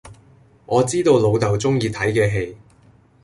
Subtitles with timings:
[0.65, 2.57] 我知道老豆鍾意睇既戲